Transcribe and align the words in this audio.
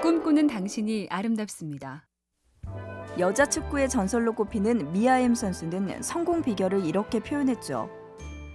꿈꾸는 0.00 0.46
당신이 0.46 1.08
아름답습니다. 1.10 2.06
여자 3.18 3.46
축구의 3.46 3.88
전설로 3.88 4.32
꼽히는 4.32 4.92
미아엠 4.92 5.34
선수는 5.34 6.02
성공 6.02 6.40
비결을 6.40 6.86
이렇게 6.86 7.18
표현했죠. 7.18 7.90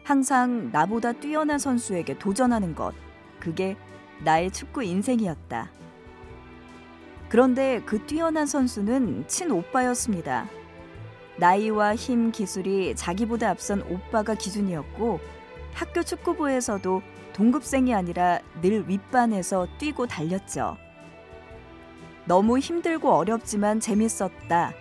항상 0.05 0.71
나보다 0.71 1.11
뛰어난 1.11 1.59
선수에게 1.59 2.17
도전하는 2.17 2.73
것. 2.73 2.93
그게 3.41 3.75
나의 4.23 4.51
축구 4.51 4.83
인생이었다. 4.83 5.69
그런데 7.27 7.81
그 7.85 8.05
뛰어난 8.05 8.45
선수는 8.45 9.27
친오빠였습니다. 9.27 10.47
나이와 11.35 11.93
힘, 11.93 12.31
기술이 12.31 12.95
자기보다 12.95 13.49
앞선 13.49 13.81
오빠가 13.81 14.33
기준이었고 14.33 15.19
학교 15.73 16.03
축구부에서도 16.03 17.01
동급생이 17.33 17.93
아니라 17.93 18.39
늘 18.61 18.87
윗반에서 18.87 19.67
뛰고 19.77 20.07
달렸죠. 20.07 20.77
너무 22.25 22.59
힘들고 22.59 23.11
어렵지만 23.11 23.79
재밌었다. 23.79 24.73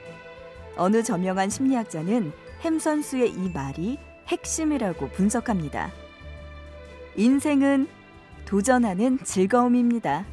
어느 0.77 1.03
저명한 1.03 1.51
심리학자는 1.51 2.33
햄 2.61 2.79
선수의 2.79 3.31
이 3.31 3.51
말이 3.53 3.99
핵심이라고 4.29 5.09
분석합니다. 5.09 5.91
인생은 7.17 7.89
도전하는 8.47 9.19
즐거움입니다. 9.25 10.25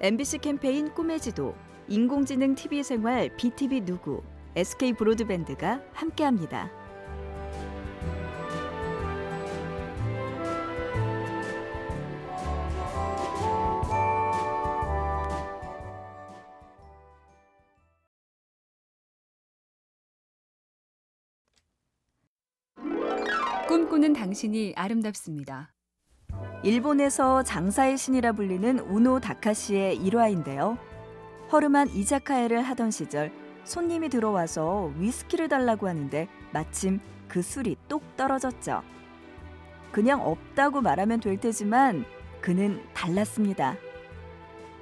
MBC 0.00 0.38
캠페인 0.38 0.92
꿈의 0.94 1.20
지도, 1.20 1.54
인공지능 1.88 2.54
TV 2.54 2.82
생활 2.82 3.30
BTV 3.36 3.82
누구, 3.82 4.22
SK 4.56 4.94
브로드밴드가 4.94 5.80
함께합니다. 5.92 6.70
꿈꾸는 23.68 24.14
당신이 24.14 24.72
아름답습니다. 24.76 25.74
일본에서 26.62 27.42
장사의 27.42 27.98
신이라 27.98 28.32
불리는 28.32 28.78
우노 28.78 29.20
다카시의 29.20 29.98
일화인데요. 29.98 30.78
허름한 31.52 31.90
이자카야를 31.90 32.62
하던 32.62 32.90
시절 32.90 33.30
손님이 33.64 34.08
들어와서 34.08 34.90
위스키를 34.96 35.50
달라고 35.50 35.86
하는데 35.86 36.28
마침 36.50 36.98
그 37.28 37.42
술이 37.42 37.76
똑 37.88 38.16
떨어졌죠. 38.16 38.80
그냥 39.92 40.22
없다고 40.26 40.80
말하면 40.80 41.20
될 41.20 41.38
테지만 41.38 42.06
그는 42.40 42.82
달랐습니다. 42.94 43.76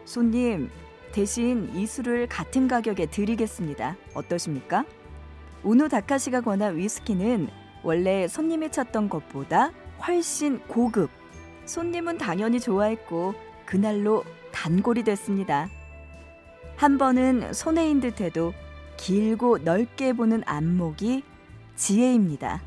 손님, 0.05 0.71
대신 1.11 1.75
이 1.75 1.89
술을 1.89 2.29
같은 2.29 2.69
가격에 2.69 3.07
드리겠습니다. 3.07 3.97
어떠십니까? 4.15 4.85
우노 5.65 5.89
다카시가 5.89 6.43
권한 6.43 6.77
위스키는 6.77 7.66
원래 7.87 8.27
손님이 8.27 8.73
찾던 8.73 9.09
것보다 9.09 9.71
훨씬 10.05 10.59
고급. 10.67 11.09
손님은 11.67 12.19
당연히 12.19 12.59
좋아했고 12.59 13.35
그날로 13.65 14.25
단골이 14.51 15.05
됐습니다. 15.05 15.69
한 16.75 16.99
번은 16.99 17.53
손해인 17.53 18.01
듯해도 18.01 18.55
길고 18.97 19.59
넓게 19.59 20.15
보는 20.15 20.43
안목이 20.47 21.23
지혜입니다. 21.77 22.61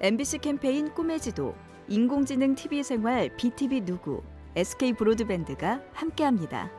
MBC 0.00 0.38
캠페인 0.38 0.94
꿈의 0.94 1.20
지도, 1.20 1.54
인공지능 1.88 2.54
TV 2.54 2.82
생활 2.82 3.36
BTV 3.36 3.82
누구, 3.82 4.22
SK 4.56 4.94
브로드밴드가 4.94 5.82
함께합니다. 5.92 6.70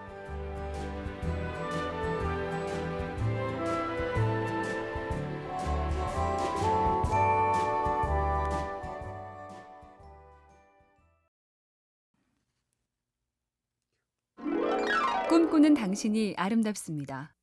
꿈꾸는 15.34 15.74
당신이 15.74 16.36
아름답습니다. 16.38 17.34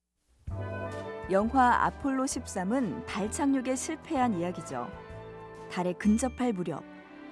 영화 1.33 1.87
아폴로 1.87 2.23
13은 2.23 3.05
달 3.05 3.29
착륙에 3.29 3.75
실패한 3.75 4.39
이야기죠. 4.39 4.89
달에 5.73 5.93
근접할 5.95 6.53
무렵 6.53 6.85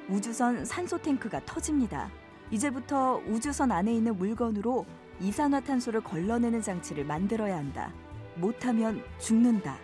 우주선 0.09 0.65
산소 0.65 0.99
탱크가 0.99 1.45
터집니다. 1.47 2.11
이제부터 2.51 3.23
우주선 3.29 3.71
안에 3.71 3.95
있는 3.95 4.17
물건으로 4.17 4.85
이산화탄소를 5.21 6.01
걸러내는 6.01 6.61
장치를 6.61 7.05
만들어야 7.05 7.57
한다. 7.57 7.95
못하면 8.35 9.05
죽는다. 9.21 9.79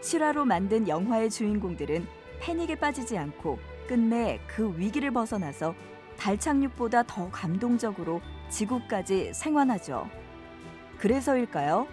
실화로 0.00 0.44
만든 0.44 0.86
영화의 0.86 1.28
주인공들은 1.28 2.06
패닉에 2.38 2.76
빠지지 2.76 3.18
않고 3.18 3.58
끝내 3.88 4.38
그 4.46 4.78
위기를 4.78 5.10
벗어나서 5.10 5.74
달 6.18 6.38
착륙보다 6.38 7.02
더 7.02 7.30
감동적으로 7.30 8.20
지구까지 8.48 9.32
생환하죠. 9.34 10.08
그래서일까요? 10.98 11.86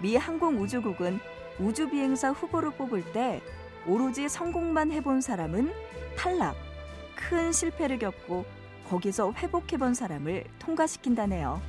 미 0.00 0.16
항공우주국은 0.16 1.18
우주비행사 1.58 2.30
후보를 2.30 2.70
뽑을 2.72 3.12
때 3.12 3.42
오로지 3.86 4.28
성공만 4.28 4.90
해본 4.92 5.20
사람은 5.20 5.72
탈락, 6.16 6.56
큰 7.16 7.52
실패를 7.52 7.98
겪고 7.98 8.44
거기서 8.88 9.32
회복해본 9.32 9.94
사람을 9.94 10.44
통과시킨다네요. 10.58 11.60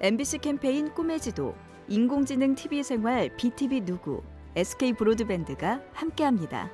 MBC 0.00 0.38
캠페인 0.38 0.92
꿈의 0.92 1.20
지도, 1.20 1.54
인공지능 1.88 2.54
TV 2.54 2.82
생활 2.82 3.30
BTV 3.36 3.82
누구, 3.82 4.22
SK 4.54 4.94
브로드밴드가 4.94 5.80
함께합니다. 5.92 6.70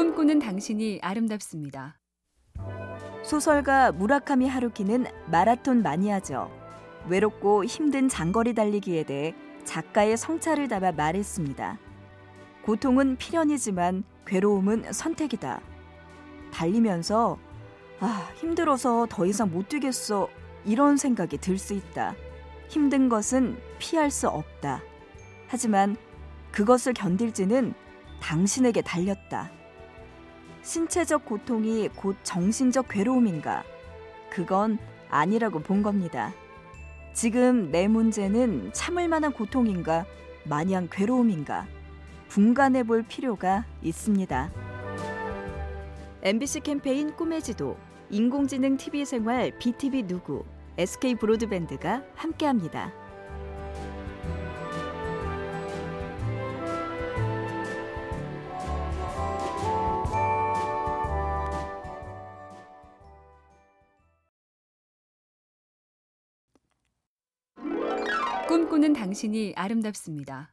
꿈꾸는 0.00 0.38
당신이 0.38 1.00
아름답습니다. 1.02 1.98
소설가 3.22 3.92
무라카미 3.92 4.48
하루키는 4.48 5.04
마라톤 5.26 5.82
마니아죠. 5.82 6.50
외롭고 7.06 7.66
힘든 7.66 8.08
장거리 8.08 8.54
달리기에 8.54 9.02
대해 9.02 9.34
작가의 9.64 10.16
성찰을 10.16 10.68
담아 10.68 10.92
말했습니다. 10.92 11.78
고통은 12.62 13.18
필연이지만 13.18 14.04
괴로움은 14.24 14.90
선택이다. 14.90 15.60
달리면서 16.50 17.38
아, 18.00 18.30
힘들어서 18.36 19.06
더 19.10 19.26
이상 19.26 19.50
못 19.50 19.68
뛰겠어. 19.68 20.30
이런 20.64 20.96
생각이 20.96 21.36
들 21.36 21.58
수 21.58 21.74
있다. 21.74 22.14
힘든 22.68 23.10
것은 23.10 23.58
피할 23.78 24.10
수 24.10 24.28
없다. 24.28 24.80
하지만 25.46 25.94
그것을 26.52 26.94
견딜지는 26.94 27.74
당신에게 28.22 28.80
달렸다. 28.80 29.59
신체적 30.62 31.24
고통이 31.24 31.88
곧 31.96 32.16
정신적 32.22 32.88
괴로움인가? 32.88 33.64
그건 34.30 34.78
아니라고 35.08 35.60
본 35.60 35.82
겁니다. 35.82 36.32
지금 37.12 37.70
내 37.70 37.88
문제는 37.88 38.72
참을 38.72 39.08
만한 39.08 39.32
고통인가? 39.32 40.04
마냥 40.44 40.88
괴로움인가? 40.90 41.66
분간해 42.28 42.84
볼 42.84 43.02
필요가 43.02 43.64
있습니다. 43.82 44.52
MBC 46.22 46.60
캠페인 46.60 47.16
꿈의 47.16 47.42
지도, 47.42 47.76
인공지능 48.10 48.76
TV 48.76 49.04
생활 49.04 49.58
BTV 49.58 50.02
누구, 50.04 50.44
SK 50.78 51.16
브로드밴드가 51.16 52.02
함께합니다. 52.14 52.92
꿈꾸는 68.50 68.94
당신이 68.94 69.52
아름답습니다. 69.54 70.52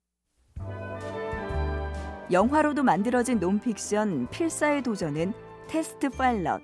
영화로도 2.31 2.83
만들어진 2.83 3.39
논픽션 3.39 4.29
필사의 4.29 4.83
도전은 4.83 5.33
테스트 5.67 6.11
파일럿, 6.11 6.61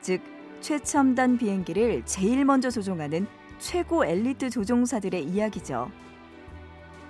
즉 0.00 0.22
최첨단 0.62 1.36
비행기를 1.36 2.06
제일 2.06 2.46
먼저 2.46 2.70
조종하는 2.70 3.26
최고 3.58 4.06
엘리트 4.06 4.48
조종사들의 4.48 5.22
이야기죠. 5.22 5.90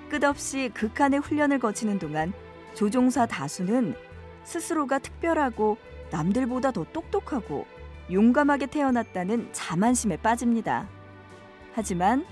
끝없이 0.09 0.73
극한의 0.75 1.21
훈련을 1.21 1.61
거치는 1.61 2.01
동안 2.01 2.33
조종사 2.75 3.25
다수는 3.25 3.95
스스로가 4.43 4.99
특별하고 4.99 5.79
남들보다 6.11 6.73
더 6.73 6.85
똑똑하고 6.93 7.67
용감하게 8.11 8.67
태어났다는 8.67 9.53
자만심에 9.53 10.17
빠집니다. 10.17 10.89
하지만 11.73 12.27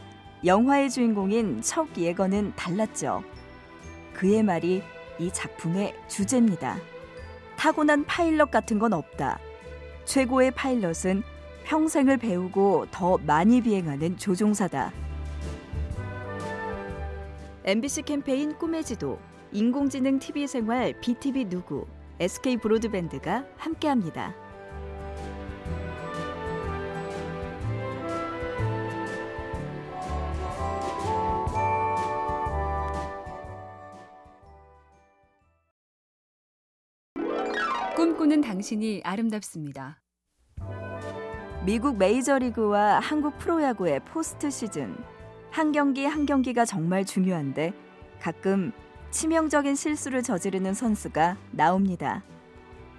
영화의 0.45 0.89
주인공인 0.89 1.61
척 1.63 1.97
예거는 1.99 2.53
달랐죠. 2.55 3.25
그의 4.15 4.43
말이 4.43 4.83
이 5.19 5.31
작품의 5.33 5.95
주제입니다. 6.07 6.79
타고난 7.57 8.05
파일럿 8.05 8.51
같은 8.51 8.79
건 8.79 8.93
없다. 8.93 9.41
최고의 10.05 10.53
파일럿은 10.53 11.23
평생을 11.65 12.19
배우고 12.19 12.87
더 12.93 13.19
많이 13.19 13.61
비행하는 13.61 14.17
조종사다. 14.17 14.93
MBC 17.65 18.03
캠페인 18.03 18.57
꿈의 18.57 18.85
지도, 18.85 19.19
인공지능 19.53 20.19
TV 20.19 20.47
생활 20.47 20.99
BTV 21.01 21.47
누구, 21.47 21.87
SK 22.21 22.59
브로드밴드가 22.59 23.45
함께합니다. 23.57 24.48
꿈꾸는 37.99 38.43
당신이 38.43 39.01
아름답습니다. 39.03 40.01
미국 41.67 41.99
메이저리그와 41.99 43.01
한국 43.01 43.37
프로야구의 43.39 44.05
포스트 44.05 44.53
시즌. 44.53 44.97
한 45.51 45.73
경기 45.73 46.05
한 46.05 46.25
경기가 46.25 46.65
정말 46.65 47.05
중요한데 47.05 47.73
가끔 48.21 48.71
치명적인 49.11 49.75
실수를 49.75 50.23
저지르는 50.23 50.75
선수가 50.75 51.39
나옵니다. 51.51 52.23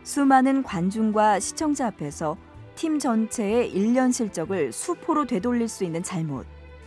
수많은 0.04 0.64
관중과 0.64 1.40
시청자 1.40 1.88
앞에서 1.88 2.36
팀 2.76 3.00
전체의 3.00 3.74
1년 3.74 4.12
실적을 4.12 4.74
수포로 4.74 5.26
되돌릴 5.26 5.70
수 5.70 5.86
있는 5.86 6.04
잘못. 6.04 6.46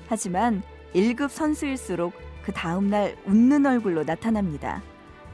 하지만 0.08 0.62
1급 0.94 1.30
선수일수록 1.30 2.12
그 2.44 2.52
다음날 2.52 3.16
웃는 3.24 3.64
얼굴로 3.64 4.04
나타납니다. 4.04 4.82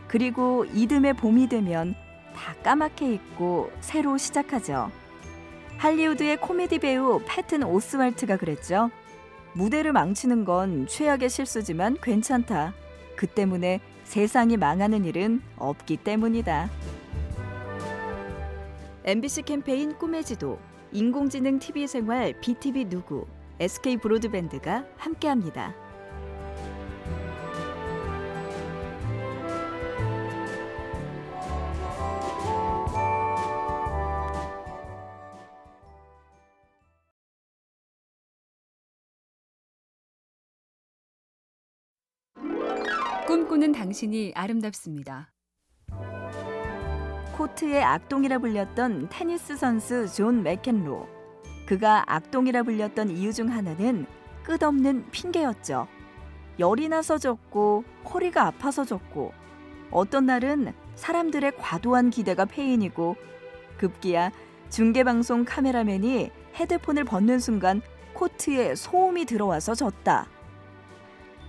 그리고 0.07 0.65
이듬해 0.73 1.13
봄이 1.13 1.49
되면 1.49 1.97
다 2.35 2.55
까맣게 2.63 3.15
잊고 3.15 3.71
새로 3.81 4.17
시작하죠. 4.17 4.91
할리우드의 5.79 6.39
코미디 6.39 6.81
배우 6.81 7.21
패튼 7.27 7.63
오스왈트가 7.63 8.37
그랬죠. 8.37 8.91
무대를 9.55 9.93
망치는 9.93 10.45
건 10.45 10.87
최악의 10.87 11.31
실수지만 11.31 11.97
괜찮다. 12.01 12.75
그 13.17 13.27
때문에 13.27 13.81
세상이 14.05 14.57
망하는 14.57 15.05
일은 15.05 15.43
없기 15.57 15.99
때문이다. 15.99 16.71
MBC 19.05 19.43
캠페인 19.43 19.97
꿈의 19.97 20.25
지도, 20.25 20.59
인공지능 20.93 21.59
TV 21.59 21.87
생활 21.87 22.39
BTV 22.41 22.87
누구, 22.87 23.27
SK 23.61 23.99
브로드밴드가 23.99 24.85
함께합니다. 24.97 25.75
꿈꾸는 43.29 43.73
당신이 43.73 44.33
아름답습니다. 44.35 45.31
코트의 47.37 47.85
악동이라 47.85 48.39
불렸던 48.39 49.11
테니스 49.11 49.55
선수 49.55 50.11
존 50.11 50.43
맥켄로. 50.43 51.07
그가 51.67 52.05
악동이라 52.07 52.63
불렸던 52.63 53.11
이유 53.11 53.35
중 53.35 53.51
하나는 53.51 54.07
끝없는 54.45 55.11
핑계였죠. 55.11 55.89
열이 56.59 56.89
나서 56.89 57.19
졌고 57.19 57.85
허리가 58.15 58.47
아파서 58.47 58.87
졌고 58.87 59.35
어떤 59.91 60.25
날은 60.25 60.73
사람들의 60.95 61.59
과도한 61.59 62.09
기대가 62.09 62.47
패인이고 62.47 63.15
급기야 63.77 64.33
중계방송 64.71 65.45
카메라맨이 65.45 66.31
헤드폰을 66.55 67.05
벗는 67.05 67.41
순간 67.41 67.83
코트에 68.15 68.75
소음이 68.75 69.27
들어와서 69.27 69.75
졌다. 69.75 70.38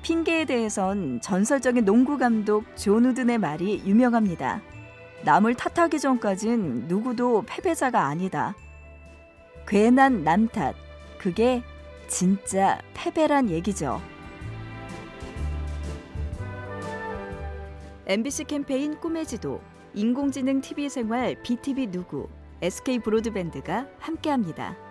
핑계에 0.02 0.46
대해선 0.46 1.22
전설적인 1.22 1.86
농구 1.86 2.18
감독 2.18 2.66
존 2.76 3.06
우든의 3.06 3.38
말이 3.38 3.82
유명합니다. 3.86 4.62
남을 5.24 5.56
탓하기 5.56 6.00
전까진 6.00 6.88
누구도 6.88 7.44
패배자가 7.46 8.06
아니다. 8.06 8.56
괜한 9.68 10.24
남 10.24 10.48
탓. 10.48 10.76
그게 11.20 11.62
진짜 12.08 12.80
패배란 12.94 13.50
얘기죠. 13.50 14.02
MBC 18.08 18.46
캠페인 18.46 19.00
꿈의 19.00 19.26
지도, 19.28 19.62
인공지능 19.94 20.62
TV 20.62 20.90
생활 20.90 21.36
BTV 21.44 21.88
누구, 21.92 22.28
SK 22.62 23.00
브로드밴드가 23.00 23.86
함께합니다. 24.00 24.89